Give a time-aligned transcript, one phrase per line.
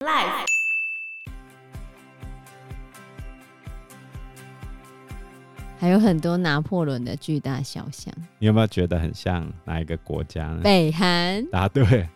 [0.00, 0.44] Life。
[5.78, 10.60] 还有很多拿破仑的巨大肖像，你有没有觉得很像哪一个国家呢？
[10.62, 11.42] 北韩。
[11.46, 12.06] 答对，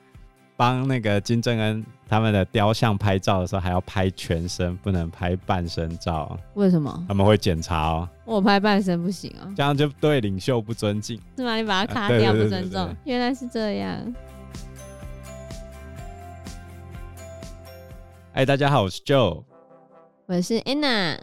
[0.59, 6.39] 帮那个金正恩他们的雕像拍照的时候，还要拍全身，不能拍半身照。
[6.53, 7.03] 为什么？
[7.09, 8.09] 他们会检查哦。
[8.27, 11.57] 我拍半身不行啊，这样就对领袖不尊敬，是吗？
[11.57, 12.95] 你把它卡掉，不尊重。
[13.05, 14.15] 原来是这样。
[18.33, 19.43] 哎，大家好，我是 Joe，
[20.27, 21.19] 我是 Anna。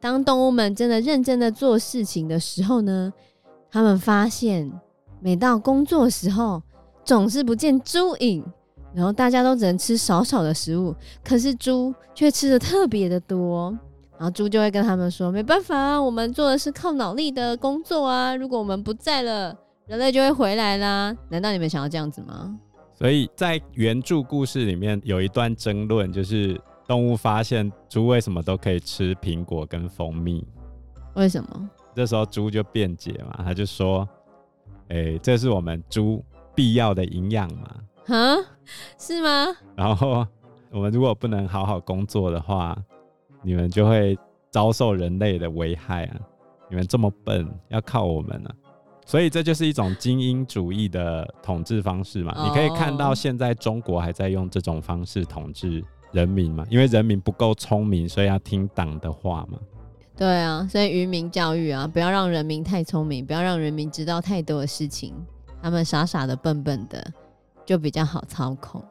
[0.00, 3.12] 当动物们真的认真的做事情的时候呢，
[3.70, 4.72] 他们发现
[5.20, 6.62] 每到工作时候
[7.04, 8.42] 总是不见猪影，
[8.94, 13.70] 然后大家都只能吃少少的食物，可是猪却吃的特别的多。
[14.16, 19.54] 然后猪就会跟他们说：“没办法啊，我们做的是靠脑力的工作啊，如果我们不在了，
[19.86, 21.14] 人类就会回来啦。
[21.28, 22.58] 难道你们想要这样子吗？”
[22.98, 26.60] 所以在原著故事里面有一段争论，就是。
[26.88, 30.42] 动物发现猪为什么都可以吃苹果跟蜂蜜？
[31.16, 31.70] 为什么？
[31.94, 34.08] 这时候猪就辩解嘛，他就说
[34.88, 37.76] ：“哎、欸，这是我们猪必要的营养嘛。”
[38.08, 38.36] 哈，
[38.98, 39.54] 是吗？
[39.76, 40.26] 然后
[40.70, 42.74] 我们如果不能好好工作的话，
[43.42, 44.18] 你们就会
[44.50, 46.16] 遭受人类的危害啊！
[46.70, 48.56] 你们这么笨，要靠我们呢、啊？
[49.08, 52.34] 所以这就是一种精英主义的统治方式嘛。
[52.34, 52.46] Oh.
[52.46, 55.82] 你可以看到，现在中国还在用这种方式统治。
[56.10, 59.58] 人民嘛，因为人民不够聪明，所以要听党的话嘛。
[60.16, 65.14] 对啊，所以愚民教育啊，不要让人民太聪明，不要让人民知道太多的事情，
[65.62, 67.12] 他们傻傻的、笨笨的，
[67.66, 68.82] 就比较好操控。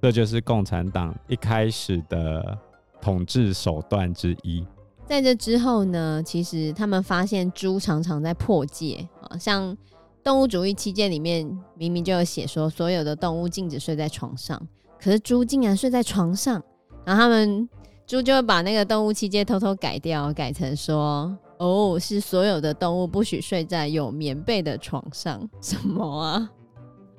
[0.00, 2.56] 这就是共产党一开始的
[3.00, 4.64] 统治手段之一。
[5.08, 9.76] 在这之后呢，其实他们发现猪常常在破戒啊，像
[10.22, 11.46] 动物主义期间里面
[11.76, 14.60] 明明就有写说，所有的动物禁止睡在床上。
[15.00, 16.62] 可是猪竟然睡在床上，
[17.04, 17.68] 然后他们
[18.06, 25.46] 猪就会把那个动物期间偷偷改掉，改成说：“哦，是所有的动物不许睡在有棉被的床上。
[25.60, 26.50] ”什么啊？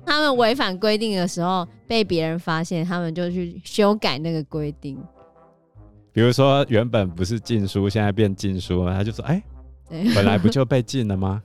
[0.04, 4.98] 他们违反规定的时候被别人发现，他们就去修改那个规定。
[6.12, 9.42] 比如说，原本不是禁书，现在变禁书了，他就说：“哎、
[9.90, 11.40] 欸，本来不就被 禁了吗？”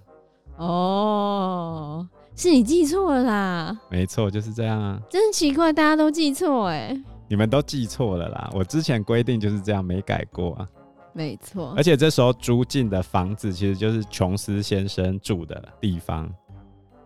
[0.66, 2.08] 哦。
[2.34, 10.68] 是你记错了啦，没错，就是这样啊，真奇怪，大家都记错哎，你们都记错了啦，我之前规定就是这样，没改过啊，
[11.14, 16.34] 没错，而且这时候租进的房子其实就是琼斯先生住的地方，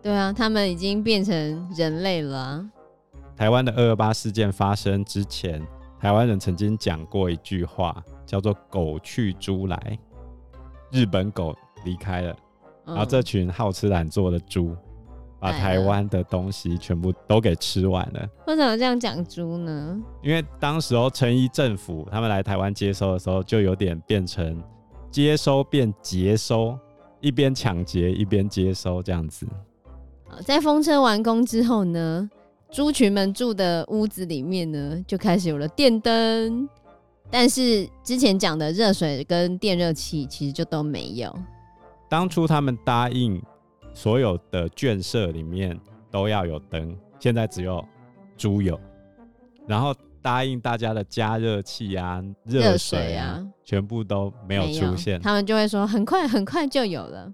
[0.00, 1.34] 对啊，他们已经变成
[1.76, 2.70] 人类了啊。
[3.36, 5.60] 台湾的二二八事件发生之前，
[6.00, 9.98] 台湾人曾经讲过一句话，叫做“狗去猪来”，
[10.90, 12.34] 日本狗离开了，
[12.86, 14.74] 然后这群好吃懒做的猪。
[15.38, 18.26] 把台湾的东西全部都给吃完了。
[18.46, 20.00] 为什么这样讲猪呢？
[20.22, 24.60] 因为当时候陈仪政府他们来台湾接收的时候，就有点变成
[25.10, 26.76] 接收变劫收，
[27.20, 29.46] 一边抢劫一边接收这样子。
[30.42, 32.28] 在风车完工之后呢，
[32.70, 36.66] 猪群们住的屋子里面呢，就开始有了电灯，
[37.30, 41.32] 但是之前讲的热水跟电热器其实就都没有。
[42.08, 43.42] 当初他们答应。
[43.94, 45.74] 所有的圈舍里面
[46.10, 47.82] 都要有灯，现在只有
[48.36, 48.78] 猪有，
[49.66, 55.18] 然后答应大家的加热器啊、热水啊，全部都没有出现。
[55.22, 57.32] 他们就会说很快很快就有了，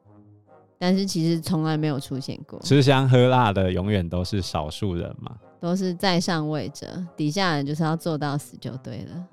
[0.78, 2.60] 但是其实从来没有出现过。
[2.60, 9.26] 吃香喝辣的永远都是少数人嘛，都是在上位者，底下人就是要做到死就对了。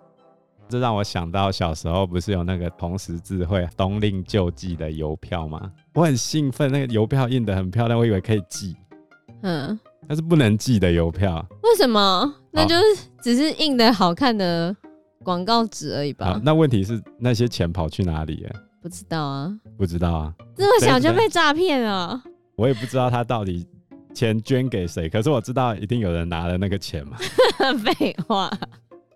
[0.70, 5.72] 这让我想到小时候不是有那个同时智慧冬令救济的邮票吗？
[5.96, 8.76] 我很兴奋，那个邮票印的很漂亮，我以为可以寄，
[9.42, 11.44] 嗯，但是不能寄的邮票。
[11.64, 12.36] 为什么？
[12.52, 12.84] 那就是
[13.22, 14.76] 只是印的好看的
[15.24, 16.40] 广告纸而已吧。
[16.44, 18.52] 那问题是那些钱跑去哪里了？
[18.82, 20.34] 不知道啊，不知道啊。
[20.56, 22.22] 这么小就被诈骗了？
[22.56, 23.68] 我也不知道他到底
[24.14, 27.18] 钱捐给谁，可是我知道一定有人拿了那个钱嘛。
[27.84, 28.52] 废话。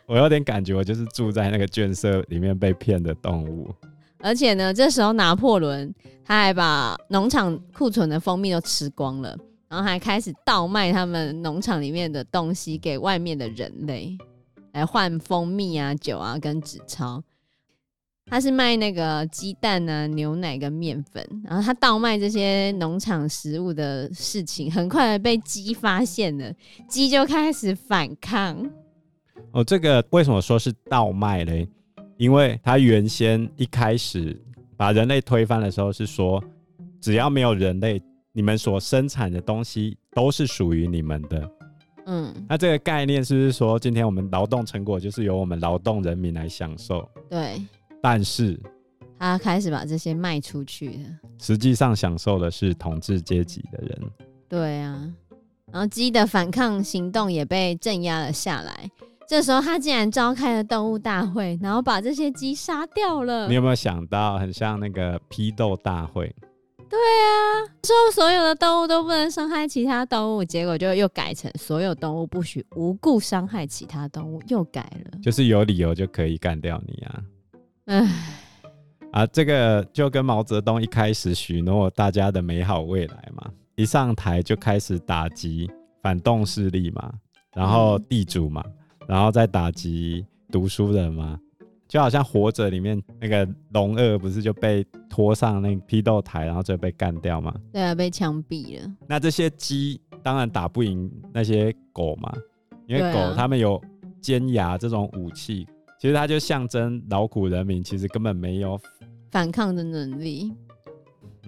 [0.06, 3.74] 我有点感觉，我就是住在那个圈舍里面被骗的动物。
[4.20, 5.94] 而且呢，这时候拿破仑
[6.26, 14.18] 他还把农场库存的蜂蜜都吃光了，然后还开始倒卖他们农场里面的东西给外面的人类，
[14.72, 17.22] 来换蜂蜜啊、酒啊跟纸钞。
[18.26, 26.54] 他是卖那个鸡蛋啊、牛奶跟面粉，然后他倒卖这些农场食物的事情，很快被鸡发现了，
[26.88, 28.58] 鸡就开始反抗。
[29.52, 31.68] 哦，这个为什么说是倒卖嘞？
[32.18, 34.40] 因为他原先一开始
[34.78, 36.44] 把人类推翻的时候是说，
[37.02, 38.02] 只要没有人类，
[38.32, 41.52] 你们所生产的东西都是属于你们的。
[42.06, 47.08] 嗯，那这个概念是不是说，今天我们劳动成果就是由我们劳动人民来享受？
[47.30, 47.62] 对。
[48.02, 48.60] 但是
[49.18, 54.02] 他开始把这些卖出去了，实际上享受的是统治阶级的人。
[54.50, 55.10] 对啊，
[55.72, 58.90] 然后鸡的反抗行动也被镇压了下来。
[59.28, 63.48] 这时候他竟然召开了动物大会，然后把这些鸡杀掉了。
[63.48, 66.34] 你有没有想到，很像那个批斗大会？
[66.90, 77.24] 对啊，说所有的动物都不能伤害其他动物，结果就又改成所有动物不许无故伤害其他动物，又改了，就是有理由就可以干掉你啊！
[77.86, 78.08] 唉，
[79.12, 85.68] 啊，这个就跟毛泽东一开始许诺大家的美好未来嘛，一上台就开始打击
[86.04, 87.12] 反动势力嘛，
[87.56, 88.74] 然后地主嘛，嗯、
[89.08, 91.40] 然后再打击读书人嘛。
[91.86, 97.54] 就好像活着里面那个龙二不是就被拖上那个批斗台，然后就被干掉吗？
[97.72, 98.92] 对啊，被枪毙了。
[99.08, 102.34] 那这些鸡当然打不赢那些狗嘛，
[102.88, 103.80] 因为狗它们有
[104.20, 105.68] 尖牙这种武器，
[106.00, 108.80] 其实它就象征劳苦人民其实根本没有
[109.30, 110.52] 反抗的能力。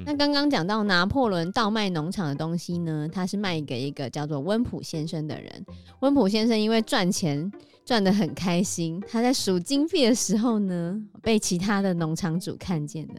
[0.04, 5.66] 那刚刚讲到拿破仑倒卖农场的东西呢，他是卖给一个叫做温普先生的人。
[6.00, 7.52] 温普先生因为赚钱。
[7.86, 13.14] 赚得很开心，他在数金币的时候呢，被其他的农场主看见了，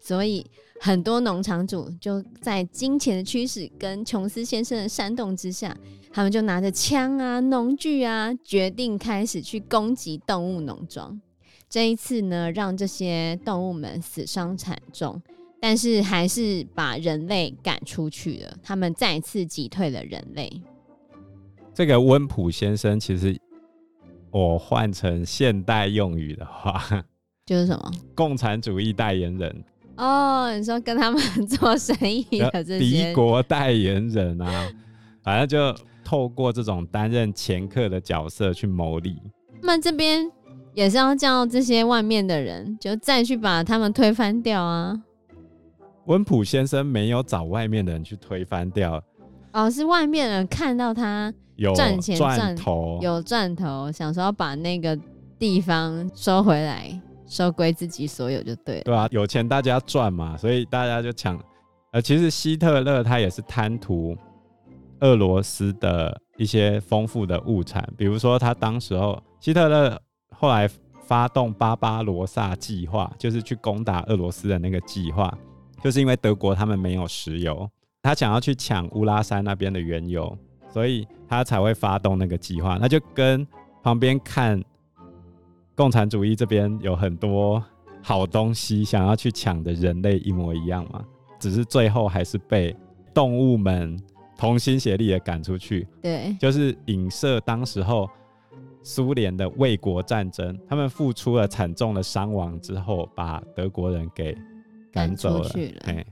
[0.00, 0.46] 所以
[0.80, 5.76] 很多农场主就在金钱的驱使跟琼斯先生的煽动之下，
[6.12, 11.20] 他们就拿着枪啊、农具啊，决定开始去攻击动物农庄。
[11.68, 15.20] 这一次呢，让这些动物们死伤惨重，
[15.62, 18.56] 但是还是把人类赶出去了。
[18.62, 20.50] 他们再次击退了人类。
[21.72, 23.34] 这个温普先生其实。
[24.34, 27.04] 我换成现代用语的话，
[27.44, 27.92] 就是什么？
[28.14, 29.64] 共产主义代言人
[29.98, 34.72] 哦，你说跟他们做生意的这些敌国代言人啊，
[35.22, 39.20] 反正就透过这种担任掮客的角色去牟利。
[39.60, 40.26] 那这边
[40.72, 44.98] 也是要叫这些外面的人，就再去把他们推翻掉啊。
[46.06, 49.02] 温普先生没有找外面的人去推翻掉，
[49.52, 51.32] 哦，是外面人看到他。
[51.56, 54.98] 有赚钱赚头，有赚头，想说要把那个
[55.38, 58.82] 地方收回来，收归自己所有就对了。
[58.84, 61.38] 对啊，有钱大家赚嘛，所以大家就抢。
[61.92, 64.16] 呃，其实希特勒他也是贪图
[65.00, 70.00] 俄罗斯的一些丰富的物产，比如说他当时候希特勒
[70.34, 70.68] 后来
[71.02, 75.32] 发动巴巴罗萨计划，就是去攻打俄罗斯的那个计划，
[75.82, 77.68] 就是因为德国他们没有石油，
[78.02, 80.36] 他想要去抢乌拉山那边的原油。
[80.70, 83.46] 所以他才会发动那个计划，那就跟
[83.82, 84.58] 旁边看
[85.74, 87.62] 共产主义这边有很多
[88.00, 91.04] 好东西想要去抢的人类一模一样嘛，
[91.38, 92.74] 只是最后还是被
[93.12, 94.00] 动物们
[94.38, 95.86] 同心协力的赶出去。
[96.00, 98.08] 对，就是影射当时候
[98.82, 104.34] 苏联的卫国战争，他们付出了惨重的伤亡之后，把德国人给
[104.92, 105.48] 赶走了。
[105.48, 106.04] 去了。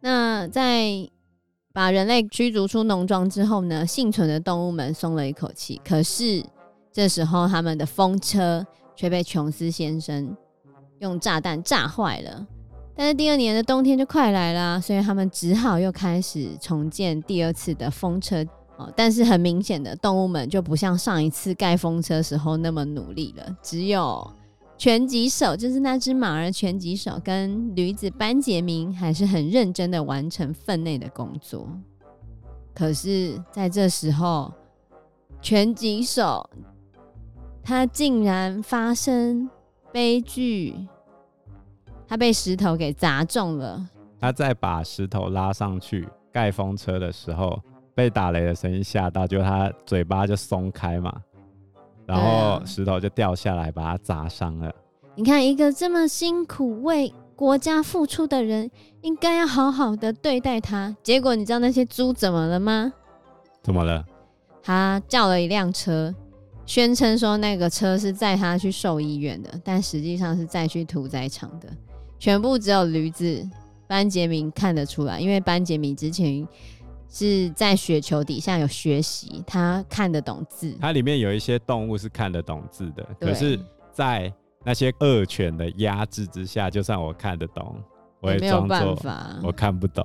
[0.00, 1.08] 那在。
[1.74, 5.80] 把人类驱逐出农庄之后呢，幸存的动物们松了一口气。
[5.82, 6.44] 可是
[6.92, 8.62] 这时候，他们的风车
[8.94, 10.36] 却被琼斯先生
[10.98, 12.46] 用炸弹炸坏了。
[12.94, 18.44] 但是第二年的冬天就快来啦，所以他们只好又开始重建第二次的风车。
[18.76, 24.30] 哦，但是很明显的，动物们就不像上一次盖风车时候那么努力了，只有。
[24.82, 31.68] 拳击手就是那只马儿，拳击手跟驴子班杰明还是很认真的完成分内的工作。
[32.74, 34.52] 可是，在这时候，
[35.40, 36.50] 拳击手
[37.62, 39.48] 他竟然发生
[39.92, 40.74] 悲剧，
[42.08, 43.88] 他被石头给砸中了。
[44.18, 47.56] 他在把石头拉上去盖风车的时候，
[47.94, 51.22] 被打雷的声音吓到，就他嘴巴就松开嘛。
[52.06, 54.72] 然后石头就掉下来，把他砸伤了。
[55.14, 58.70] 你看，一个这么辛苦为国家付出的人，
[59.02, 60.96] 应该要好好的对待他。
[61.02, 62.92] 结果你知道那些猪怎么了吗？
[63.62, 64.04] 怎么了？
[64.62, 66.14] 他叫了一辆车，
[66.66, 71.68] 宣称说那个车是载他去兽医院的，但实际上是载去屠宰场的。
[72.18, 73.48] 全部只有驴子
[73.86, 76.46] 班杰明看得出来，因为班杰明之前。
[77.14, 80.74] 是在雪球底下有学习，他看得懂字。
[80.80, 83.60] 它里面有一些动物是看得懂字的，可是，
[83.92, 84.32] 在
[84.64, 87.76] 那些恶犬的压制之下，就算我看得懂，
[88.20, 88.98] 我也装作
[89.42, 90.02] 我看不懂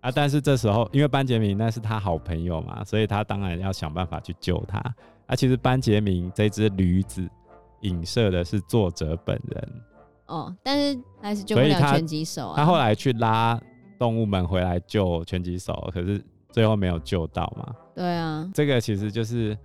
[0.00, 0.08] 啊。
[0.08, 4.78] 但是这时候，因为班杰明那是他好朋友嘛，所以他当然要想办法去救他。
[5.26, 7.28] 啊，其实班杰明这只驴子
[7.80, 9.72] 影射的是作者本人
[10.26, 12.56] 哦，但是还是救不了拳击手啊。
[12.56, 13.60] 他后来去拉。
[13.98, 17.74] 动物们回来救拳击手，可是最后没有救到嘛。
[17.94, 19.58] 对啊，这个其实就是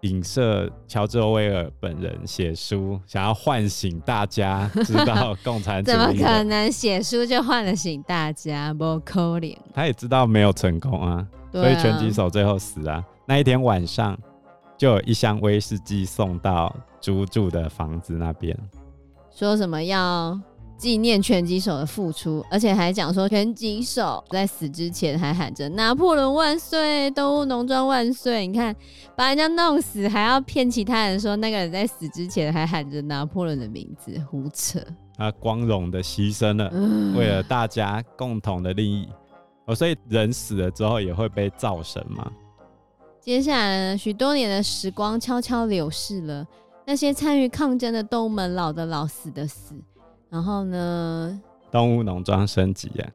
[0.00, 5.94] 影射乔治·欧威尔本人写书，想要唤醒大家知道共产主义。
[5.94, 8.74] 怎么可能写书就唤醒大家？
[8.74, 9.56] 不可能。
[9.72, 13.04] 他也知道没有成功啊，啊所以拳击手最后死啊。
[13.26, 14.18] 那一天晚上，
[14.76, 18.58] 就有一箱威士忌送到租住的房子那边，
[19.30, 20.38] 说什么要。
[20.82, 28.44] 纪念拳击手的付出，而且还讲说拳击手在死之前还喊着“拿破仑万岁，动物农庄万岁”。
[28.48, 28.74] 你看，
[29.14, 34.80] 把人家弄死，还要骗其他人说那个人在死之前还喊着拿破仑的名字，胡扯。
[35.16, 36.68] 他光荣的牺牲了，
[37.16, 39.08] 为了大家共同的利益。
[39.66, 42.28] 哦，所以人死了之后也会被造神吗？
[43.20, 46.44] 接下来呢，许多年的时光悄悄流逝了，
[46.84, 49.76] 那些参与抗争的动物们，老的老，死的死。
[50.32, 51.38] 然后呢？
[51.70, 53.06] 动物农庄升级呀！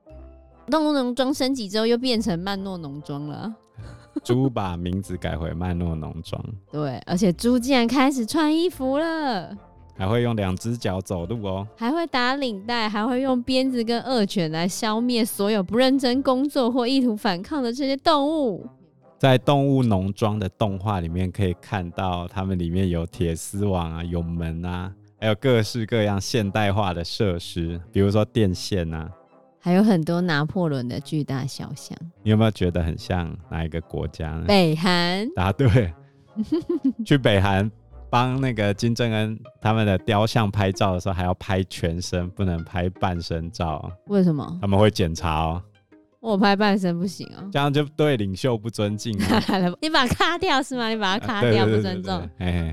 [0.69, 3.51] 动物农庄升级之后，又变成曼诺农庄了。
[4.24, 6.39] 猪把名字改回曼诺农庄。
[6.71, 9.57] 对，而且猪竟然开始穿衣服了，
[9.97, 18.63] 还会用两只脚走路哦，还会打领带，还会用鞭子跟恶犬来消灭所有不认真工作或意图反抗的这些动物。
[19.17, 24.93] 在动物农庄的动画里面，可以看到它们里面有铁丝网啊，有门啊。
[25.19, 29.09] 还有各式各样现代化的设施，比如说电线啊，
[29.59, 31.97] 还有很多拿破仑的巨大肖像。
[32.21, 34.45] 你有没有觉得很像哪一个国家呢？
[34.47, 35.27] 北韩。
[35.36, 35.91] 答对。
[37.03, 37.69] 去北韩
[38.12, 43.91] 帮那个金正恩他们的雕像拍照的时候，还要拍全身，不能拍半身照。
[44.05, 44.57] 为什么？
[44.62, 45.63] 他们会检查哦。
[46.19, 49.41] 我拍半身不行哦，这样就对领袖不尊敬啊。
[49.81, 50.89] 你把它卡掉是吗？
[50.89, 52.21] 你把它卡掉不尊重。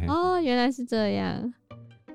[0.09, 1.55] 哦，原来是这样。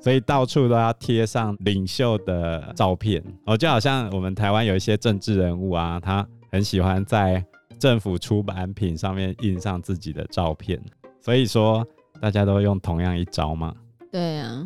[0.02, 7.44] 所以到处都要贴上领袖的照片哦，就好像我们台湾有一些政治人物啊，他很喜欢在
[7.78, 10.82] 政府出版品上面印上自己的照片。
[11.22, 11.86] 所以说，
[12.22, 13.76] 大家都用同样一招嘛。
[14.12, 14.64] 对啊，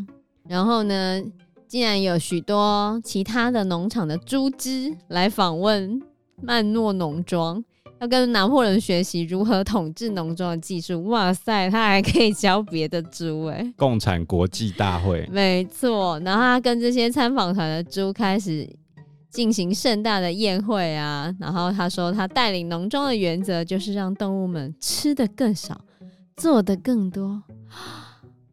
[0.48, 1.22] 然后呢，
[1.68, 6.02] 竟然有许多其他的农场的猪只来访问
[6.42, 7.64] 曼诺农庄。
[8.04, 13.74] 要跟拿破仑学习如何统治农庄的技术，哇塞，他还可以教别的猪哎！
[13.78, 16.20] 共产国际大会，没错。
[16.20, 18.70] 然后他跟这些参访团的猪开始
[19.30, 21.34] 进行盛大的宴会啊。
[21.40, 25.80] 然后他说，他带领农庄的原则就是让动物们吃的更少，
[26.36, 27.42] 做的更多。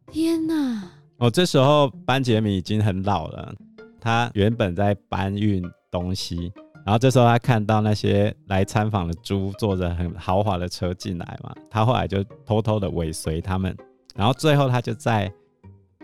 [0.09, 0.81] 天哪！
[1.17, 3.53] 哦，这时候班杰明已经很老了，
[3.99, 6.53] 他原本在搬运东西。
[6.83, 13.75] 然后这时候他看到那些来参访的猪坐着很豪华的车进来嘛，他后来就偷偷的尾随他们，
[14.15, 15.31] 然后最后他就在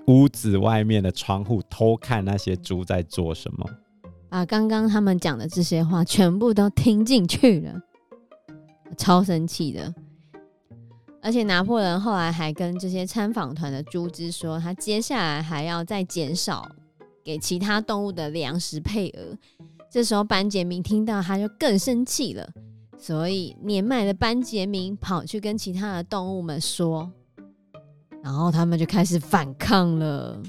[0.05, 3.67] 屋子外面的窗户偷看那些猪在做什么，
[4.29, 7.81] 把刚刚他们讲的这些话全部都听进去了，
[8.97, 9.93] 超生气的。
[11.19, 16.69] 而且拿破仑后来还跟这些参访团的猪只说，他接下来还要再减少
[17.23, 19.35] 给其他动物的粮食配额。
[19.97, 22.47] 这时候班杰明听到，他就更生气了，
[22.99, 27.11] 所以年迈的班杰明跑去跟其他的动物们说，
[28.21, 30.39] 然后他们就开始反抗了。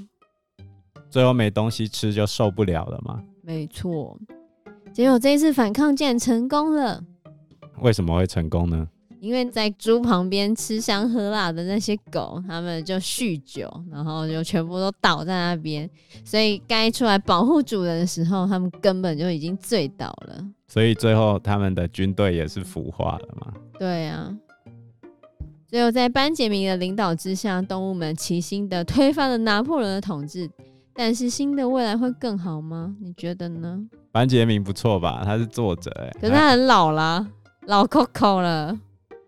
[1.09, 3.23] 最后没东西吃就受不了了吗？
[3.43, 4.21] 没错，
[4.93, 7.03] 结果这一次反抗竟然成功了。
[7.81, 8.87] 为什么会成功呢？
[9.21, 15.89] 因为在猪旁边吃香喝辣的那些狗，他们就酗酒，然后就全部都倒在那边，
[16.25, 20.45] 所以该出来保护主人的时候，他们根本就已经醉倒了。
[20.67, 23.53] 所以最后他们的军队也是腐化了嘛？
[23.79, 24.35] 对啊。
[25.67, 30.49] 最后在班杰明的领导之下，动物们齐心的推翻了拿破仑的统治。
[30.95, 32.97] 但是新的未来会更好吗？
[33.01, 33.79] 你觉得呢？
[34.11, 35.23] 班杰明不错吧？
[35.25, 37.25] 他是作者哎，可是他很老啦，
[37.67, 38.77] 老 Coco 了。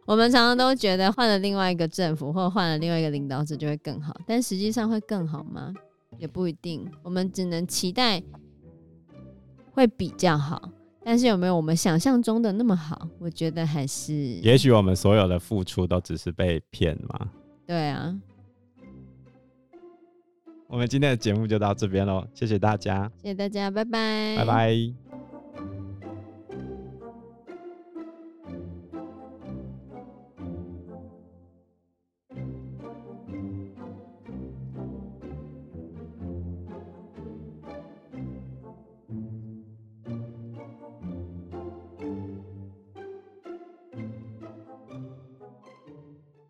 [0.06, 5.72] 我们常常都觉得换了另外一个政府，或换了另外一个领导者就会更好，但实际上会更好吗？
[6.18, 6.84] 也不一定。
[7.02, 8.20] 我们只能期待
[9.72, 10.70] 会比较好，
[11.04, 13.08] 但是有没有我们想象中的那么好？
[13.18, 14.12] 我觉得还是……
[14.40, 17.30] 也许我们所有的付出都只是被骗吗？
[17.66, 18.18] 对啊。
[20.66, 25.09] 我们今天的节目就到这边喽，谢谢大家，谢谢大家，拜拜，拜拜。